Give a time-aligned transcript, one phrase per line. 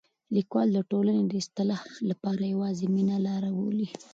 [0.35, 3.87] لیکوال د ټولنې د اصلاح لپاره یوازې مینه لاره بولي.